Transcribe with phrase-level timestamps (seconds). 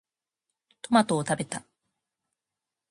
[0.81, 1.63] トマトを食べた。